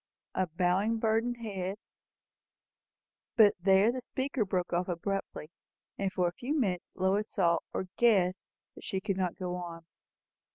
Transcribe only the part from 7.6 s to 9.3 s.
or guessed, that she could